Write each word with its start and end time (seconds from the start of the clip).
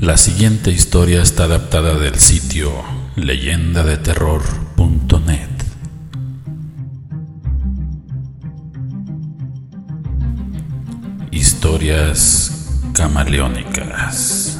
La 0.00 0.16
siguiente 0.16 0.72
historia 0.72 1.22
está 1.22 1.44
adaptada 1.44 1.94
del 1.94 2.16
sitio 2.16 2.72
leyendadeterror.net. 3.16 5.48
Historias 11.30 12.80
camaleónicas. 12.92 14.58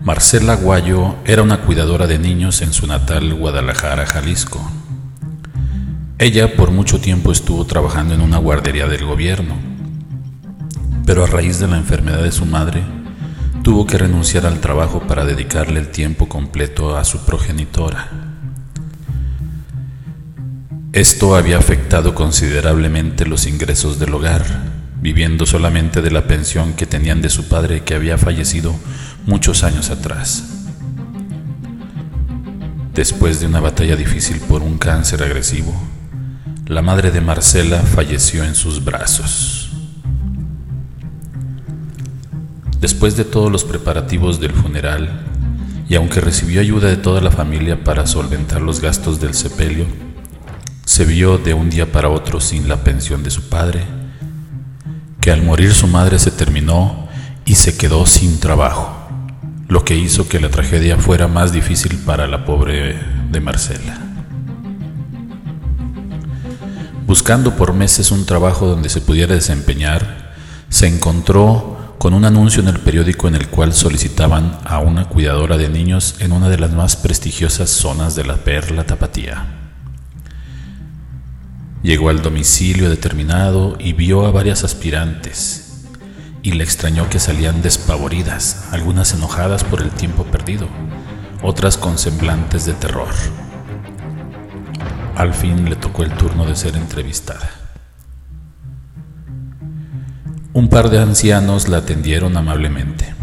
Marcela 0.00 0.54
Guayo 0.54 1.16
era 1.24 1.42
una 1.42 1.62
cuidadora 1.62 2.06
de 2.06 2.18
niños 2.18 2.62
en 2.62 2.72
su 2.72 2.86
natal 2.86 3.34
Guadalajara, 3.34 4.06
Jalisco. 4.06 4.60
Ella 6.18 6.54
por 6.54 6.70
mucho 6.70 7.00
tiempo 7.00 7.32
estuvo 7.32 7.66
trabajando 7.66 8.14
en 8.14 8.20
una 8.20 8.38
guardería 8.38 8.86
del 8.86 9.04
gobierno, 9.04 9.69
pero 11.10 11.24
a 11.24 11.26
raíz 11.26 11.58
de 11.58 11.66
la 11.66 11.76
enfermedad 11.76 12.22
de 12.22 12.30
su 12.30 12.46
madre, 12.46 12.84
tuvo 13.64 13.84
que 13.84 13.98
renunciar 13.98 14.46
al 14.46 14.60
trabajo 14.60 15.08
para 15.08 15.24
dedicarle 15.24 15.80
el 15.80 15.88
tiempo 15.88 16.28
completo 16.28 16.96
a 16.96 17.02
su 17.02 17.26
progenitora. 17.26 18.12
Esto 20.92 21.34
había 21.34 21.58
afectado 21.58 22.14
considerablemente 22.14 23.26
los 23.26 23.48
ingresos 23.48 23.98
del 23.98 24.14
hogar, 24.14 24.44
viviendo 25.02 25.46
solamente 25.46 26.00
de 26.00 26.12
la 26.12 26.28
pensión 26.28 26.74
que 26.74 26.86
tenían 26.86 27.20
de 27.22 27.28
su 27.28 27.48
padre 27.48 27.82
que 27.82 27.96
había 27.96 28.16
fallecido 28.16 28.72
muchos 29.26 29.64
años 29.64 29.90
atrás. 29.90 30.44
Después 32.94 33.40
de 33.40 33.48
una 33.48 33.58
batalla 33.58 33.96
difícil 33.96 34.38
por 34.38 34.62
un 34.62 34.78
cáncer 34.78 35.24
agresivo, 35.24 35.74
la 36.66 36.82
madre 36.82 37.10
de 37.10 37.20
Marcela 37.20 37.78
falleció 37.80 38.44
en 38.44 38.54
sus 38.54 38.84
brazos. 38.84 39.69
Después 42.80 43.14
de 43.14 43.24
todos 43.24 43.52
los 43.52 43.64
preparativos 43.64 44.40
del 44.40 44.52
funeral, 44.52 45.26
y 45.86 45.96
aunque 45.96 46.20
recibió 46.20 46.62
ayuda 46.62 46.88
de 46.88 46.96
toda 46.96 47.20
la 47.20 47.30
familia 47.30 47.84
para 47.84 48.06
solventar 48.06 48.62
los 48.62 48.80
gastos 48.80 49.20
del 49.20 49.34
sepelio, 49.34 49.84
se 50.86 51.04
vio 51.04 51.36
de 51.36 51.52
un 51.52 51.68
día 51.68 51.92
para 51.92 52.08
otro 52.08 52.40
sin 52.40 52.68
la 52.68 52.82
pensión 52.82 53.22
de 53.22 53.30
su 53.30 53.50
padre, 53.50 53.84
que 55.20 55.30
al 55.30 55.42
morir 55.42 55.74
su 55.74 55.88
madre 55.88 56.18
se 56.18 56.30
terminó 56.30 57.08
y 57.44 57.56
se 57.56 57.76
quedó 57.76 58.06
sin 58.06 58.40
trabajo, 58.40 58.96
lo 59.68 59.84
que 59.84 59.96
hizo 59.96 60.26
que 60.28 60.40
la 60.40 60.48
tragedia 60.48 60.96
fuera 60.96 61.28
más 61.28 61.52
difícil 61.52 61.98
para 61.98 62.26
la 62.28 62.46
pobre 62.46 62.98
de 63.30 63.40
Marcela. 63.40 63.98
Buscando 67.06 67.56
por 67.56 67.74
meses 67.74 68.10
un 68.10 68.24
trabajo 68.24 68.66
donde 68.66 68.88
se 68.88 69.00
pudiera 69.00 69.34
desempeñar, 69.34 70.32
se 70.68 70.86
encontró 70.86 71.79
con 72.00 72.14
un 72.14 72.24
anuncio 72.24 72.62
en 72.62 72.68
el 72.68 72.78
periódico 72.78 73.28
en 73.28 73.34
el 73.34 73.48
cual 73.48 73.74
solicitaban 73.74 74.58
a 74.64 74.78
una 74.78 75.04
cuidadora 75.04 75.58
de 75.58 75.68
niños 75.68 76.16
en 76.20 76.32
una 76.32 76.48
de 76.48 76.56
las 76.56 76.72
más 76.72 76.96
prestigiosas 76.96 77.68
zonas 77.68 78.14
de 78.14 78.24
la 78.24 78.36
Perla 78.36 78.84
Tapatía. 78.84 79.44
Llegó 81.82 82.08
al 82.08 82.22
domicilio 82.22 82.88
determinado 82.88 83.76
y 83.78 83.92
vio 83.92 84.24
a 84.24 84.30
varias 84.30 84.64
aspirantes 84.64 85.84
y 86.40 86.52
le 86.52 86.64
extrañó 86.64 87.06
que 87.10 87.18
salían 87.18 87.60
despavoridas, 87.60 88.68
algunas 88.72 89.12
enojadas 89.12 89.62
por 89.62 89.82
el 89.82 89.90
tiempo 89.90 90.24
perdido, 90.24 90.68
otras 91.42 91.76
con 91.76 91.98
semblantes 91.98 92.64
de 92.64 92.72
terror. 92.72 93.12
Al 95.16 95.34
fin 95.34 95.68
le 95.68 95.76
tocó 95.76 96.02
el 96.02 96.14
turno 96.14 96.46
de 96.46 96.56
ser 96.56 96.76
entrevistada. 96.76 97.59
Un 100.52 100.68
par 100.68 100.90
de 100.90 100.98
ancianos 100.98 101.68
la 101.68 101.76
atendieron 101.76 102.36
amablemente, 102.36 103.14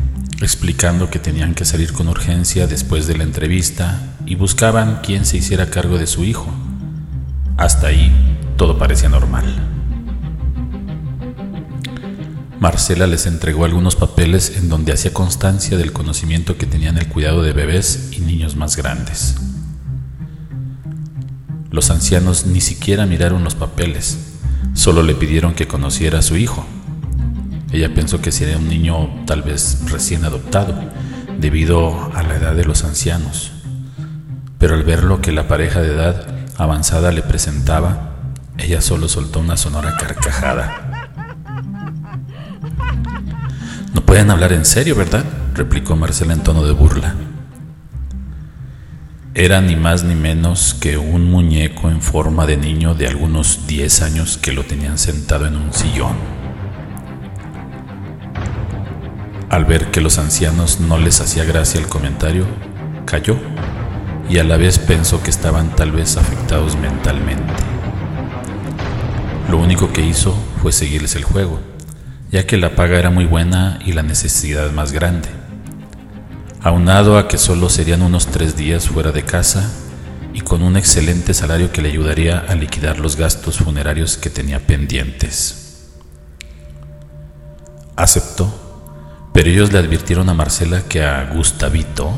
explicando 0.42 1.10
que 1.10 1.20
tenían 1.20 1.56
que 1.56 1.66
salir 1.66 1.92
con 1.92 2.08
urgencia 2.08 2.68
después 2.68 3.06
de 3.06 3.18
la 3.18 3.26
entrevista 3.26 4.16
y 4.26 4.36
buscaban 4.36 5.02
quien 5.04 5.26
se 5.26 5.36
hiciera 5.36 5.70
cargo 5.70 5.98
de 5.98 6.08
su 6.08 6.24
hijo. 6.24 6.48
Hasta 7.58 7.88
ahí 7.88 8.14
todo 8.56 8.78
parecía 8.78 9.10
normal. 9.10 9.44
Marcela 12.62 13.08
les 13.08 13.26
entregó 13.26 13.66
algunos 13.66 13.98
papeles 13.98 14.56
en 14.56 14.70
donde 14.70 14.94
hacía 14.94 15.12
constancia 15.12 15.78
del 15.78 15.92
conocimiento 15.92 16.58
que 16.58 16.66
tenían 16.66 16.98
el 16.98 17.10
cuidado 17.10 17.44
de 17.44 17.52
bebés 17.52 18.12
y 18.14 18.22
niños 18.22 18.56
más 18.56 18.78
grandes. 18.78 19.36
Los 21.72 21.90
ancianos 21.92 22.46
ni 22.46 22.62
siquiera 22.62 23.06
miraron 23.06 23.44
los 23.44 23.54
papeles, 23.54 24.18
solo 24.74 25.04
le 25.04 25.14
pidieron 25.14 25.56
que 25.56 25.68
conociera 25.68 26.20
a 26.20 26.24
su 26.24 26.38
hijo. 26.38 26.66
Ella 27.72 27.94
pensó 27.94 28.22
que 28.22 28.32
sería 28.32 28.58
un 28.58 28.70
niño 28.70 29.24
tal 29.26 29.42
vez 29.42 29.80
recién 29.92 30.26
adoptado, 30.26 30.74
debido 31.40 32.12
a 32.16 32.24
la 32.24 32.36
edad 32.36 32.56
de 32.56 32.66
los 32.66 32.84
ancianos. 32.84 33.52
Pero 34.58 34.76
al 34.76 34.84
ver 34.84 35.04
lo 35.04 35.22
que 35.22 35.32
la 35.32 35.48
pareja 35.48 35.82
de 35.82 35.94
edad 35.94 36.28
avanzada 36.58 37.12
le 37.12 37.22
presentaba, 37.22 38.14
ella 38.58 38.82
solo 38.82 39.08
soltó 39.08 39.40
una 39.40 39.58
sonora 39.58 39.96
carcajada. 39.98 41.10
No 43.94 44.02
pueden 44.06 44.32
hablar 44.32 44.54
en 44.54 44.66
serio, 44.66 44.96
¿verdad? 44.96 45.24
replicó 45.54 45.96
Marcela 45.96 46.34
en 46.34 46.44
tono 46.44 46.66
de 46.66 46.72
burla 46.72 47.16
era 49.40 49.62
ni 49.62 49.76
más 49.76 50.04
ni 50.04 50.16
menos 50.16 50.74
que 50.74 50.98
un 50.98 51.30
muñeco 51.30 51.92
en 51.92 52.02
forma 52.02 52.48
de 52.48 52.58
niño 52.58 52.96
de 52.96 53.08
algunos 53.08 53.68
10 53.68 54.02
años 54.02 54.36
que 54.36 54.52
lo 54.52 54.64
tenían 54.64 54.98
sentado 54.98 55.46
en 55.46 55.56
un 55.56 55.72
sillón. 55.72 56.37
Al 59.50 59.66
ver 59.66 59.92
que 59.92 60.02
los 60.02 60.18
ancianos 60.18 60.80
no 60.80 60.98
les 60.98 61.22
hacía 61.22 61.46
gracia 61.46 61.80
el 61.80 61.88
comentario, 61.88 62.46
cayó 63.06 63.38
y 64.30 64.40
a 64.40 64.44
la 64.44 64.58
vez 64.58 64.78
pensó 64.80 65.24
que 65.24 65.30
estaban 65.30 65.76
tal 65.76 65.92
vez 65.92 66.18
afectados 66.18 66.76
mentalmente. 66.76 67.54
Lo 69.50 69.58
único 69.58 69.94
que 69.94 70.06
hizo 70.06 70.36
fue 70.62 70.72
seguirles 70.72 71.16
el 71.16 71.24
juego, 71.24 71.60
ya 72.32 72.46
que 72.46 72.58
la 72.58 72.76
paga 72.76 73.00
era 73.00 73.10
muy 73.10 73.26
buena 73.26 73.80
y 73.86 73.94
la 73.94 74.04
necesidad 74.04 74.72
más 74.72 74.92
grande 74.92 75.30
aunado 76.68 77.18
a 77.18 77.30
que 77.30 77.38
solo 77.38 77.70
serían 77.70 78.02
unos 78.02 78.28
tres 78.28 78.58
días 78.58 78.90
fuera 78.90 79.14
de 79.14 79.24
casa 79.24 79.72
y 80.34 80.42
con 80.42 80.62
un 80.62 80.76
excelente 80.76 81.34
salario 81.34 81.72
que 81.72 81.82
le 81.82 81.90
ayudaría 81.90 82.40
a 82.40 82.56
liquidar 82.56 83.00
los 83.00 83.16
gastos 83.16 83.60
funerarios 83.60 84.18
que 84.18 84.30
tenía 84.30 84.60
pendientes. 84.60 85.88
Aceptó, 87.96 88.67
pero 89.38 89.52
ellos 89.52 89.72
le 89.72 89.78
advirtieron 89.78 90.30
a 90.30 90.34
Marcela 90.34 90.82
que 90.90 91.04
a 91.04 91.24
Gustavito 91.32 92.12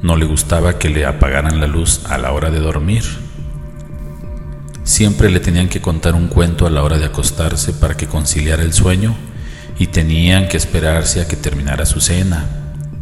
no 0.00 0.16
le 0.16 0.24
gustaba 0.24 0.78
que 0.78 0.88
le 0.88 1.04
apagaran 1.04 1.60
la 1.60 1.66
luz 1.66 2.00
a 2.08 2.16
la 2.16 2.32
hora 2.32 2.50
de 2.50 2.58
dormir. 2.58 3.04
Siempre 4.82 5.28
le 5.28 5.40
tenían 5.40 5.68
que 5.68 5.82
contar 5.82 6.14
un 6.14 6.28
cuento 6.28 6.66
a 6.66 6.70
la 6.70 6.82
hora 6.82 6.96
de 6.96 7.04
acostarse 7.04 7.74
para 7.74 7.98
que 7.98 8.06
conciliara 8.06 8.62
el 8.62 8.72
sueño 8.72 9.14
y 9.78 9.88
tenían 9.88 10.48
que 10.48 10.56
esperarse 10.56 11.20
a 11.20 11.28
que 11.28 11.36
terminara 11.36 11.84
su 11.84 12.00
cena 12.00 12.46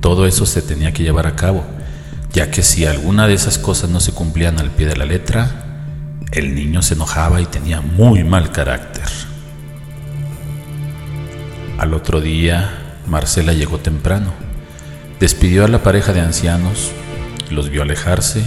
todo 0.00 0.26
eso 0.26 0.44
se 0.44 0.60
tenía 0.60 0.92
que 0.92 1.04
llevar 1.04 1.28
a 1.28 1.36
cabo, 1.36 1.64
ya 2.32 2.50
que 2.50 2.64
si 2.64 2.84
alguna 2.84 3.28
de 3.28 3.34
esas 3.34 3.58
cosas 3.58 3.90
no 3.90 4.00
se 4.00 4.10
cumplían 4.10 4.58
al 4.58 4.72
pie 4.72 4.86
de 4.86 4.96
la 4.96 5.04
letra, 5.04 6.24
el 6.32 6.52
niño 6.56 6.82
se 6.82 6.94
enojaba 6.94 7.40
y 7.40 7.46
tenía 7.46 7.80
muy 7.80 8.24
mal 8.24 8.50
carácter. 8.50 9.06
Al 11.78 11.94
otro 11.94 12.20
día, 12.20 12.85
Marcela 13.06 13.52
llegó 13.52 13.78
temprano, 13.78 14.32
despidió 15.20 15.64
a 15.64 15.68
la 15.68 15.82
pareja 15.82 16.12
de 16.12 16.20
ancianos, 16.20 16.90
los 17.50 17.70
vio 17.70 17.82
alejarse 17.82 18.42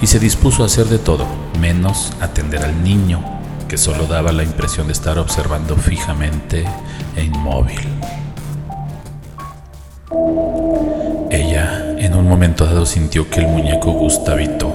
y 0.00 0.06
se 0.06 0.18
dispuso 0.18 0.62
a 0.62 0.66
hacer 0.66 0.86
de 0.86 0.98
todo, 0.98 1.26
menos 1.58 2.12
atender 2.20 2.62
al 2.62 2.84
niño, 2.84 3.22
que 3.68 3.78
solo 3.78 4.06
daba 4.06 4.32
la 4.32 4.42
impresión 4.42 4.88
de 4.88 4.92
estar 4.92 5.18
observando 5.18 5.76
fijamente 5.76 6.64
e 7.16 7.24
inmóvil. 7.24 7.80
Ella 11.30 11.94
en 11.98 12.14
un 12.14 12.28
momento 12.28 12.66
dado 12.66 12.84
sintió 12.84 13.30
que 13.30 13.40
el 13.40 13.46
muñeco 13.46 13.92
Gustavito 13.92 14.74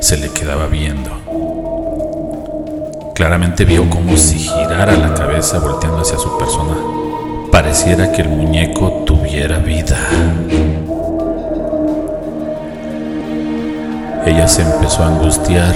se 0.00 0.16
le 0.16 0.30
quedaba 0.30 0.66
viendo. 0.66 1.10
Claramente 3.14 3.64
vio 3.64 3.90
como 3.90 4.16
si 4.16 4.38
girara 4.38 4.96
la 4.96 5.12
cabeza 5.12 5.58
volteando 5.58 6.00
hacia 6.00 6.18
su 6.18 6.38
persona. 6.38 6.76
Pareciera 7.58 8.12
que 8.12 8.22
el 8.22 8.28
muñeco 8.28 9.02
tuviera 9.04 9.58
vida. 9.58 9.98
Ella 14.24 14.46
se 14.46 14.62
empezó 14.62 15.02
a 15.02 15.08
angustiar, 15.08 15.74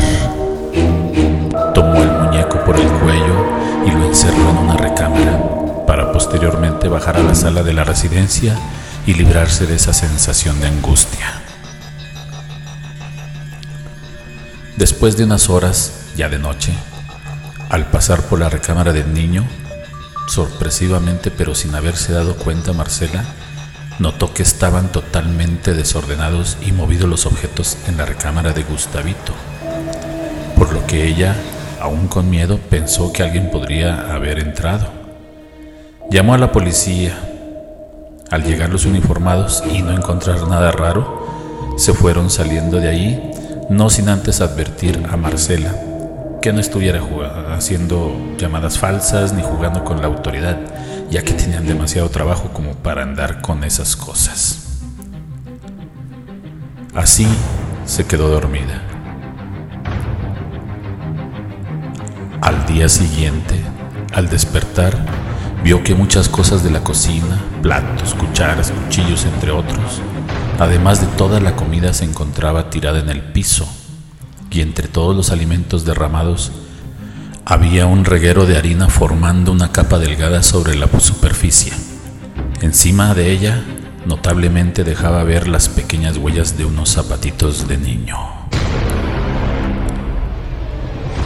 tomó 1.75 1.97
el 1.97 2.13
muñeco 2.13 2.61
por 2.65 2.77
el 2.79 2.87
cuello 2.87 3.47
y 3.85 3.91
lo 3.91 4.05
encerró 4.05 4.51
en 4.51 4.59
una 4.59 4.77
recámara 4.77 5.41
para 5.85 6.13
posteriormente 6.13 6.87
bajar 6.87 7.17
a 7.17 7.23
la 7.25 7.35
sala 7.35 7.65
de 7.65 7.73
la 7.73 7.83
residencia 7.83 8.57
y 9.05 9.15
librarse 9.15 9.67
de 9.67 9.75
esa 9.75 9.93
sensación 9.93 10.61
de 10.61 10.69
angustia. 10.69 11.43
Después 14.77 15.17
de 15.17 15.25
unas 15.25 15.51
horas, 15.51 16.13
ya 16.15 16.29
de 16.29 16.39
noche, 16.39 16.73
al 17.71 17.87
pasar 17.87 18.23
por 18.23 18.39
la 18.39 18.49
recámara 18.49 18.93
del 18.93 19.13
niño, 19.13 19.45
sorpresivamente, 20.27 21.31
pero 21.31 21.55
sin 21.55 21.75
haberse 21.75 22.13
dado 22.13 22.37
cuenta 22.37 22.73
Marcela, 22.73 23.25
notó 23.99 24.33
que 24.33 24.43
estaban 24.43 24.91
totalmente 24.91 25.75
desordenados 25.75 26.57
y 26.63 26.73
movidos 26.73 27.09
los 27.09 27.27
objetos 27.27 27.79
en 27.87 27.97
la 27.97 28.05
recámara 28.05 28.53
de 28.53 28.63
Gustavito, 28.63 29.33
por 30.57 30.73
lo 30.73 30.87
que 30.87 31.07
ella, 31.07 31.37
aún 31.81 32.09
con 32.09 32.31
miedo, 32.31 32.59
pensó 32.59 33.13
que 33.13 33.23
alguien 33.23 33.51
podría 33.51 34.13
haber 34.13 34.39
entrado. 34.39 34.89
Llamó 36.11 36.35
a 36.35 36.39
la 36.39 36.53
policía. 36.53 37.29
Al 38.31 38.45
llegar 38.45 38.71
los 38.71 38.87
uniformados 38.87 39.63
y 39.71 39.83
no 39.83 39.93
encontrar 39.93 40.49
nada 40.49 40.73
raro, 40.73 41.75
se 41.77 41.93
fueron 41.93 42.31
saliendo 42.31 42.79
de 42.79 42.89
ahí, 42.89 43.31
no 43.69 43.91
sin 43.91 44.09
antes 44.09 44.41
advertir 44.41 45.07
a 45.11 45.19
Marcela 45.19 45.92
que 46.43 46.53
no 46.53 46.61
estuviera 46.61 47.01
haciendo 47.55 48.35
llamadas 48.37 48.77
falsas 48.77 49.33
ni 49.33 49.43
jugando 49.43 49.85
con 49.85 50.01
la 50.01 50.09
autoridad, 50.09 50.59
ya 51.09 51.23
que 51.23 51.35
tenían 51.35 51.67
demasiado 51.67 52.11
trabajo 52.11 52.51
como 52.53 52.75
para 52.75 53.05
andar 53.05 53.41
con 53.41 53.63
esas 53.63 53.95
cosas. 53.95 54.81
Así 56.95 57.29
se 57.87 58.07
quedó 58.07 58.29
dormida. 58.29 58.83
Al 62.41 62.67
día 62.67 62.89
siguiente, 62.89 63.55
al 64.13 64.29
despertar, 64.29 64.97
vio 65.63 65.85
que 65.85 65.95
muchas 65.95 66.29
cosas 66.29 66.65
de 66.65 66.73
la 66.73 66.83
cocina, 66.83 67.41
platos, 67.63 68.15
cucharas, 68.15 68.73
cuchillos, 68.73 69.25
entre 69.27 69.53
otros, 69.53 70.03
además 70.59 71.01
de 71.01 71.07
toda 71.17 71.39
la 71.39 71.55
comida, 71.55 71.93
se 71.93 72.05
encontraba 72.05 72.69
tirada 72.69 72.99
en 72.99 73.11
el 73.11 73.23
piso 73.23 73.69
y 74.53 74.61
entre 74.61 74.89
todos 74.89 75.17
los 75.17 75.31
alimentos 75.31 75.85
derramados 75.85 76.53
había 77.45 77.87
un 77.87 78.05
reguero 78.05 78.47
de 78.47 78.57
harina 78.57 78.89
formando 78.89 79.51
una 79.51 79.73
capa 79.73 79.99
delgada 79.99 80.43
sobre 80.43 80.77
la 80.77 80.89
superficie. 81.01 81.73
Encima 82.61 83.15
de 83.15 83.33
ella 83.33 83.65
notablemente 84.07 84.85
dejaba 84.85 85.25
ver 85.25 85.49
las 85.49 85.69
pequeñas 85.69 86.17
huellas 86.17 86.57
de 86.57 86.65
unos 86.65 86.91
zapatitos 86.91 87.67
de 87.67 87.79
niño. 87.79 88.17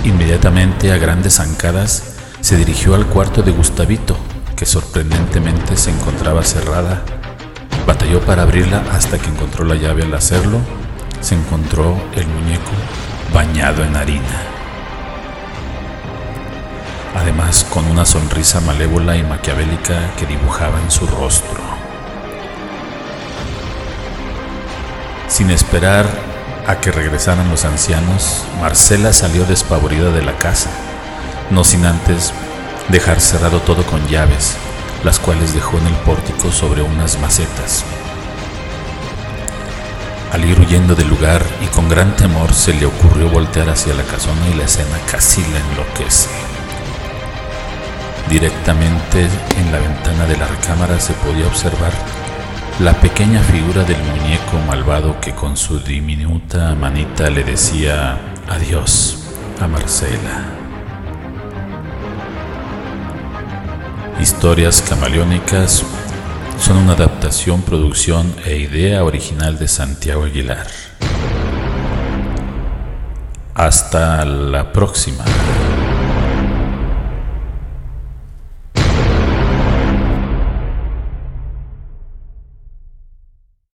Inmediatamente 0.04 0.92
a 0.92 0.98
grandes 0.98 1.34
zancadas 1.34 2.14
se 2.40 2.56
dirigió 2.56 2.94
al 2.94 3.06
cuarto 3.06 3.42
de 3.42 3.50
Gustavito, 3.50 4.16
que 4.56 4.64
sorprendentemente 4.64 5.76
se 5.76 5.90
encontraba 5.90 6.42
cerrada. 6.44 7.02
Batalló 7.86 8.20
para 8.20 8.42
abrirla 8.42 8.84
hasta 8.92 9.18
que 9.18 9.28
encontró 9.28 9.64
la 9.64 9.74
llave 9.74 10.04
al 10.04 10.14
hacerlo. 10.14 10.58
Se 11.20 11.34
encontró 11.34 11.96
el 12.14 12.26
muñeco 12.26 12.70
bañado 13.46 13.84
en 13.84 13.96
harina. 13.96 14.42
Además, 17.14 17.64
con 17.70 17.86
una 17.86 18.04
sonrisa 18.04 18.60
malévola 18.60 19.16
y 19.16 19.22
maquiavélica 19.22 20.14
que 20.16 20.26
dibujaba 20.26 20.80
en 20.80 20.90
su 20.90 21.06
rostro. 21.06 21.60
Sin 25.28 25.50
esperar 25.50 26.06
a 26.66 26.80
que 26.80 26.90
regresaran 26.90 27.48
los 27.48 27.64
ancianos, 27.64 28.44
Marcela 28.60 29.12
salió 29.12 29.44
despavorida 29.44 30.10
de 30.10 30.22
la 30.22 30.36
casa, 30.36 30.70
no 31.50 31.62
sin 31.62 31.86
antes 31.86 32.32
dejar 32.88 33.20
cerrado 33.20 33.60
todo 33.60 33.84
con 33.86 34.06
llaves, 34.08 34.56
las 35.04 35.18
cuales 35.20 35.54
dejó 35.54 35.78
en 35.78 35.86
el 35.86 35.94
pórtico 35.94 36.50
sobre 36.50 36.82
unas 36.82 37.18
macetas. 37.20 37.84
Al 40.36 40.44
ir 40.44 40.60
huyendo 40.60 40.94
del 40.94 41.08
lugar 41.08 41.42
y 41.64 41.66
con 41.68 41.88
gran 41.88 42.14
temor 42.14 42.52
se 42.52 42.74
le 42.74 42.84
ocurrió 42.84 43.30
voltear 43.30 43.70
hacia 43.70 43.94
la 43.94 44.02
casona 44.02 44.46
y 44.52 44.58
la 44.58 44.64
escena 44.64 44.98
casi 45.10 45.40
la 45.40 45.60
enloquece. 45.60 46.28
Directamente 48.28 49.26
en 49.56 49.72
la 49.72 49.78
ventana 49.78 50.26
de 50.26 50.36
la 50.36 50.46
recámara 50.46 51.00
se 51.00 51.14
podía 51.14 51.46
observar 51.46 51.90
la 52.80 52.92
pequeña 53.00 53.40
figura 53.44 53.82
del 53.84 53.96
muñeco 53.96 54.58
malvado 54.66 55.18
que 55.22 55.34
con 55.34 55.56
su 55.56 55.80
diminuta 55.80 56.74
manita 56.74 57.30
le 57.30 57.42
decía 57.42 58.18
adiós 58.46 59.16
a 59.58 59.66
Marcela. 59.66 60.44
Historias 64.20 64.82
camaleónicas 64.82 65.82
son 66.58 66.78
una 66.78 66.92
adaptación, 66.92 67.62
producción 67.62 68.34
e 68.44 68.56
idea 68.56 69.04
original 69.04 69.58
de 69.58 69.68
Santiago 69.68 70.24
Aguilar. 70.24 70.66
Hasta 73.54 74.24
la 74.24 74.72
próxima. 74.72 75.24